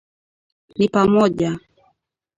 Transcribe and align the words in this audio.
ni 0.77 0.87
pamoja 0.93 1.51